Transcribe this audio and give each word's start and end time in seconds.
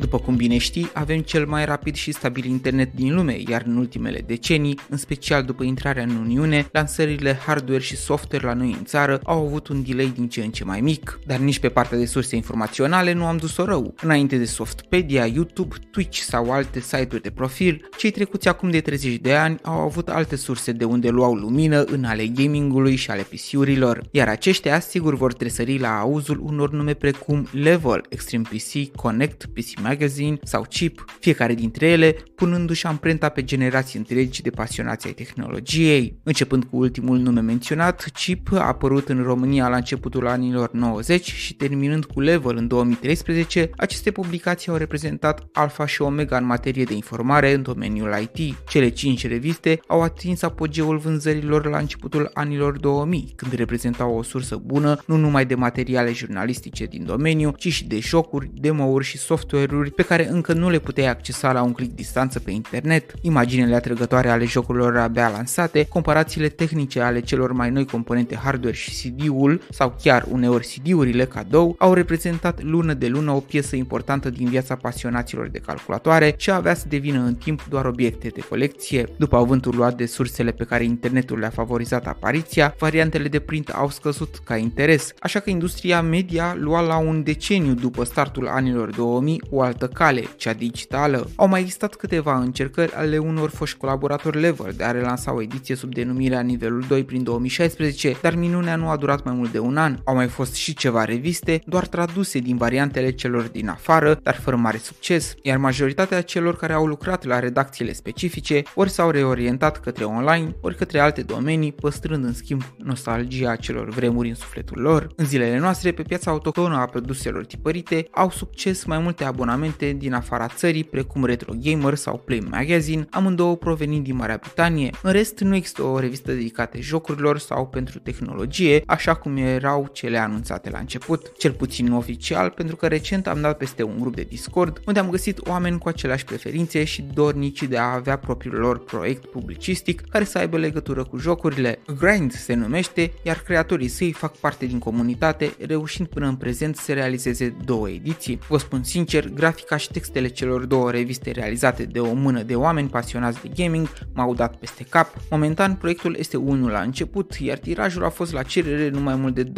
După 0.00 0.18
cum 0.18 0.36
bine 0.36 0.58
știi, 0.58 0.90
avem 0.92 1.20
cel 1.20 1.46
mai 1.46 1.64
rapid 1.64 1.94
și 1.94 2.12
stabil 2.12 2.44
internet 2.44 2.92
din 2.94 3.14
lume, 3.14 3.40
iar 3.48 3.62
în 3.66 3.76
ultimele 3.76 4.22
decenii, 4.26 4.78
în 4.88 4.96
special 4.96 5.42
după 5.42 5.62
intrarea 5.64 6.02
în 6.02 6.16
Uniune, 6.16 6.68
lansările 6.72 7.34
hardware 7.46 7.82
și 7.82 7.96
software 7.96 8.46
la 8.46 8.52
noi 8.52 8.76
în 8.78 8.84
țară 8.84 9.20
au 9.24 9.46
avut 9.46 9.68
un 9.68 9.82
delay 9.82 10.12
din 10.14 10.28
ce 10.28 10.40
în 10.44 10.50
ce 10.50 10.64
mai 10.64 10.80
mic. 10.80 11.20
Dar 11.26 11.38
nici 11.38 11.58
pe 11.58 11.68
partea 11.68 11.98
de 11.98 12.06
surse 12.06 12.36
informaționale 12.36 13.12
nu 13.12 13.24
am 13.24 13.36
dus-o 13.36 13.64
rău. 13.64 13.94
Înainte 14.02 14.36
de 14.36 14.44
Softpedia, 14.44 15.26
YouTube, 15.26 15.74
Twitch 15.90 16.18
sau 16.18 16.52
alte 16.52 16.80
site-uri 16.80 17.22
de 17.22 17.30
profil, 17.30 17.88
cei 17.96 18.10
trecuți 18.10 18.48
acum 18.48 18.70
de 18.70 18.80
30 18.80 19.16
de 19.16 19.34
ani 19.34 19.58
au 19.62 19.78
avut 19.78 20.08
alte 20.08 20.36
surse 20.36 20.72
de 20.72 20.84
unde 20.84 21.08
luau 21.08 21.34
lumină 21.34 21.82
în 21.82 22.04
ale 22.04 22.26
gamingului 22.26 22.96
și 22.96 23.10
ale 23.10 23.22
PC-urilor, 23.22 24.02
iar 24.10 24.28
aceștia 24.28 24.80
sigur 24.80 25.14
vor 25.14 25.32
tresări 25.32 25.78
la 25.78 25.98
auzul 25.98 26.40
unor 26.42 26.70
nume 26.72 26.94
precum 26.94 27.46
Level, 27.52 28.02
Extreme 28.08 28.44
PC, 28.52 28.96
Connect, 28.96 29.44
PC 29.44 29.80
Magazine 29.90 30.38
sau 30.42 30.66
Chip, 30.68 31.04
fiecare 31.20 31.54
dintre 31.54 31.86
ele 31.86 32.16
punându-și 32.34 32.86
amprenta 32.86 33.28
pe 33.28 33.44
generații 33.44 33.98
întregi 33.98 34.42
de 34.42 34.50
pasionați 34.50 35.06
ai 35.06 35.12
tehnologiei. 35.12 36.18
Începând 36.22 36.64
cu 36.64 36.76
ultimul 36.76 37.18
nume 37.18 37.40
menționat, 37.40 38.10
Chip 38.12 38.52
a 38.52 38.66
apărut 38.66 39.08
în 39.08 39.22
România 39.22 39.68
la 39.68 39.76
începutul 39.76 40.26
anilor 40.26 40.72
90 40.72 41.32
și 41.32 41.54
terminând 41.54 42.04
cu 42.04 42.20
Level 42.20 42.56
în 42.56 42.66
2013, 42.66 43.70
aceste 43.76 44.10
publicații 44.10 44.70
au 44.70 44.76
reprezentat 44.76 45.46
alfa 45.52 45.86
și 45.86 46.02
omega 46.02 46.36
în 46.36 46.46
materie 46.46 46.84
de 46.84 46.94
informare 46.94 47.52
în 47.52 47.62
domeniul 47.62 48.28
IT. 48.32 48.56
Cele 48.68 48.88
5 48.88 49.26
reviste 49.26 49.80
au 49.86 50.02
atins 50.02 50.42
apogeul 50.42 50.98
vânzărilor 50.98 51.66
la 51.66 51.78
începutul 51.78 52.30
anilor 52.34 52.78
2000, 52.78 53.32
când 53.36 53.52
reprezentau 53.52 54.16
o 54.16 54.22
sursă 54.22 54.56
bună 54.64 55.02
nu 55.06 55.16
numai 55.16 55.46
de 55.46 55.54
materiale 55.54 56.12
jurnalistice 56.12 56.84
din 56.84 57.04
domeniu, 57.04 57.52
ci 57.56 57.68
și 57.68 57.86
de 57.86 57.98
jocuri, 57.98 58.50
demo-uri 58.54 59.04
și 59.04 59.18
software-uri 59.18 59.79
pe 59.88 60.02
care 60.02 60.28
încă 60.28 60.52
nu 60.52 60.70
le 60.70 60.78
puteai 60.78 61.08
accesa 61.08 61.52
la 61.52 61.62
un 61.62 61.72
click 61.72 61.94
distanță 61.94 62.40
pe 62.40 62.50
internet, 62.50 63.14
imaginele 63.20 63.74
atrăgătoare 63.74 64.28
ale 64.28 64.44
jocurilor 64.44 64.96
abia 64.96 65.28
lansate, 65.28 65.86
comparațiile 65.88 66.48
tehnice 66.48 67.00
ale 67.00 67.20
celor 67.20 67.52
mai 67.52 67.70
noi 67.70 67.84
componente 67.84 68.36
hardware 68.36 68.76
și 68.76 68.90
CD-ul 68.90 69.60
sau 69.70 69.96
chiar 70.02 70.26
uneori 70.30 70.66
CD-urile 70.66 71.24
cadou 71.24 71.74
au 71.78 71.92
reprezentat 71.92 72.62
lună 72.62 72.94
de 72.94 73.08
lună 73.08 73.30
o 73.30 73.40
piesă 73.40 73.76
importantă 73.76 74.30
din 74.30 74.48
viața 74.48 74.74
pasionaților 74.74 75.48
de 75.48 75.58
calculatoare 75.58 76.34
și 76.36 76.50
avea 76.50 76.74
să 76.74 76.84
devină 76.88 77.18
în 77.18 77.34
timp 77.34 77.64
doar 77.68 77.84
obiecte 77.84 78.28
de 78.28 78.40
colecție. 78.48 79.08
După 79.16 79.36
avântul 79.36 79.76
luat 79.76 79.96
de 79.96 80.06
sursele 80.06 80.50
pe 80.50 80.64
care 80.64 80.84
internetul 80.84 81.38
le-a 81.38 81.50
favorizat 81.50 82.06
apariția, 82.06 82.74
variantele 82.78 83.28
de 83.28 83.38
print 83.38 83.68
au 83.68 83.88
scăzut 83.88 84.40
ca 84.44 84.56
interes, 84.56 85.12
așa 85.18 85.38
că 85.40 85.50
industria 85.50 86.02
media 86.02 86.56
lua 86.58 86.80
la 86.80 86.98
un 86.98 87.22
deceniu 87.22 87.74
după 87.74 88.04
startul 88.04 88.48
anilor 88.48 88.94
2000 88.94 89.42
o 89.50 89.62
altă 89.70 89.88
cale, 89.88 90.22
cea 90.36 90.52
digitală. 90.52 91.30
Au 91.36 91.48
mai 91.48 91.60
existat 91.60 91.94
câteva 91.94 92.38
încercări 92.38 92.92
ale 92.92 93.18
unor 93.18 93.50
foști 93.50 93.78
colaboratori 93.78 94.40
Level 94.40 94.72
de 94.76 94.84
a 94.84 94.90
relansa 94.90 95.34
o 95.34 95.42
ediție 95.42 95.74
sub 95.74 95.94
denumirea 95.94 96.40
nivelul 96.40 96.84
2 96.88 97.04
prin 97.04 97.22
2016, 97.22 98.16
dar 98.22 98.34
minunea 98.34 98.76
nu 98.76 98.88
a 98.88 98.96
durat 98.96 99.24
mai 99.24 99.34
mult 99.34 99.52
de 99.52 99.58
un 99.58 99.76
an. 99.76 99.98
Au 100.04 100.14
mai 100.14 100.28
fost 100.28 100.54
și 100.54 100.74
ceva 100.74 101.04
reviste, 101.04 101.62
doar 101.66 101.86
traduse 101.86 102.38
din 102.38 102.56
variantele 102.56 103.10
celor 103.10 103.42
din 103.42 103.68
afară, 103.68 104.18
dar 104.22 104.34
fără 104.34 104.56
mare 104.56 104.78
succes, 104.78 105.34
iar 105.42 105.56
majoritatea 105.56 106.22
celor 106.22 106.56
care 106.56 106.72
au 106.72 106.86
lucrat 106.86 107.24
la 107.24 107.38
redacțiile 107.38 107.92
specifice 107.92 108.62
ori 108.74 108.90
s-au 108.90 109.10
reorientat 109.10 109.80
către 109.80 110.04
online, 110.04 110.56
ori 110.60 110.76
către 110.76 110.98
alte 110.98 111.22
domenii, 111.22 111.72
păstrând 111.72 112.24
în 112.24 112.32
schimb 112.32 112.62
nostalgia 112.76 113.56
celor 113.56 113.88
vremuri 113.88 114.28
în 114.28 114.34
sufletul 114.34 114.80
lor. 114.80 115.08
În 115.16 115.24
zilele 115.24 115.58
noastre, 115.58 115.92
pe 115.92 116.02
piața 116.02 116.30
autohtonă 116.30 116.76
a 116.76 116.84
produselor 116.84 117.44
tipărite, 117.44 118.08
au 118.10 118.30
succes 118.30 118.84
mai 118.84 118.98
multe 118.98 119.24
abonamente 119.24 119.58
din 119.98 120.12
afara 120.12 120.46
țării, 120.46 120.84
precum 120.84 121.24
Retro 121.24 121.52
Gamer 121.62 121.94
sau 121.94 122.22
Play 122.24 122.46
Magazine, 122.50 123.06
amândouă 123.10 123.56
provenind 123.56 124.04
din 124.04 124.16
Marea 124.16 124.38
Britanie. 124.40 124.90
În 125.02 125.12
rest, 125.12 125.38
nu 125.38 125.54
există 125.54 125.82
o 125.82 125.98
revistă 125.98 126.32
dedicată 126.32 126.80
jocurilor 126.80 127.38
sau 127.38 127.66
pentru 127.66 127.98
tehnologie, 127.98 128.82
așa 128.86 129.14
cum 129.14 129.36
erau 129.36 129.90
cele 129.92 130.18
anunțate 130.18 130.70
la 130.70 130.78
început, 130.78 131.32
cel 131.38 131.52
puțin 131.52 131.92
oficial, 131.92 132.50
pentru 132.50 132.76
că 132.76 132.86
recent 132.86 133.26
am 133.26 133.40
dat 133.40 133.56
peste 133.56 133.82
un 133.82 133.98
grup 133.98 134.14
de 134.14 134.26
Discord 134.28 134.80
unde 134.86 134.98
am 134.98 135.10
găsit 135.10 135.46
oameni 135.46 135.78
cu 135.78 135.88
aceleași 135.88 136.24
preferințe 136.24 136.84
și 136.84 137.04
dornici 137.14 137.62
de 137.62 137.78
a 137.78 137.94
avea 137.94 138.18
propriul 138.18 138.54
lor 138.54 138.78
proiect 138.78 139.24
publicistic 139.24 140.00
care 140.00 140.24
să 140.24 140.38
aibă 140.38 140.58
legătură 140.58 141.04
cu 141.04 141.18
jocurile. 141.18 141.78
Grind 141.98 142.32
se 142.32 142.54
numește, 142.54 143.12
iar 143.22 143.36
creatorii 143.36 143.88
săi 143.88 144.12
fac 144.12 144.36
parte 144.36 144.66
din 144.66 144.78
comunitate, 144.78 145.52
reușind 145.66 146.08
până 146.08 146.26
în 146.26 146.36
prezent 146.36 146.76
să 146.76 146.92
realizeze 146.92 147.56
două 147.64 147.88
ediții. 147.90 148.38
Vă 148.48 148.58
spun 148.58 148.82
sincer, 148.82 149.28
grafica 149.50 149.76
și 149.76 149.90
textele 149.90 150.28
celor 150.28 150.64
două 150.64 150.90
reviste 150.90 151.30
realizate 151.30 151.84
de 151.84 152.00
o 152.00 152.12
mână 152.12 152.42
de 152.42 152.54
oameni 152.54 152.88
pasionați 152.88 153.42
de 153.42 153.50
gaming 153.56 153.88
m-au 154.14 154.34
dat 154.34 154.56
peste 154.56 154.84
cap. 154.88 155.14
Momentan 155.30 155.74
proiectul 155.74 156.16
este 156.18 156.36
unul 156.36 156.70
la 156.70 156.80
început, 156.80 157.34
iar 157.34 157.58
tirajul 157.58 158.04
a 158.04 158.08
fost 158.08 158.32
la 158.32 158.42
cerere 158.42 158.88
nu 158.88 159.00
mai 159.00 159.14
mult 159.14 159.34
de 159.34 159.44
20-30 159.44 159.50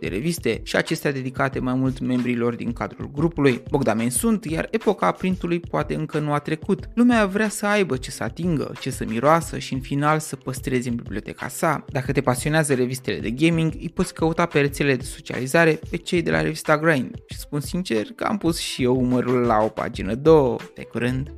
de 0.00 0.08
reviste 0.08 0.60
și 0.62 0.76
acestea 0.76 1.12
dedicate 1.12 1.58
mai 1.58 1.74
mult 1.74 2.00
membrilor 2.00 2.54
din 2.54 2.72
cadrul 2.72 3.10
grupului. 3.14 3.62
Bogdameni 3.70 4.10
sunt, 4.10 4.44
iar 4.44 4.68
epoca 4.70 5.10
printului 5.10 5.60
poate 5.60 5.94
încă 5.94 6.18
nu 6.18 6.32
a 6.32 6.38
trecut. 6.38 6.88
Lumea 6.94 7.26
vrea 7.26 7.48
să 7.48 7.66
aibă 7.66 7.96
ce 7.96 8.10
să 8.10 8.22
atingă, 8.22 8.72
ce 8.80 8.90
să 8.90 9.04
miroasă 9.08 9.58
și 9.58 9.72
în 9.72 9.80
final 9.80 10.18
să 10.18 10.36
păstreze 10.36 10.88
în 10.88 10.94
biblioteca 10.94 11.48
sa. 11.48 11.84
Dacă 11.88 12.12
te 12.12 12.20
pasionează 12.20 12.74
revistele 12.74 13.18
de 13.18 13.30
gaming, 13.30 13.72
îi 13.80 13.90
poți 13.94 14.14
căuta 14.14 14.46
pe 14.46 14.60
rețele 14.60 14.96
de 14.96 15.04
socializare 15.04 15.80
pe 15.90 15.96
cei 15.96 16.22
de 16.22 16.30
la 16.30 16.40
revista 16.40 16.78
Grind 16.78 17.14
și 17.28 17.38
spun 17.38 17.60
sincer 17.60 18.06
că 18.14 18.24
am 18.24 18.38
pus 18.38 18.58
și 18.58 18.82
eu 18.82 19.01
umărul 19.02 19.40
la 19.40 19.58
o 19.64 19.68
pagină 19.68 20.14
2. 20.14 20.56
Pe 20.74 20.82
curând! 20.82 21.30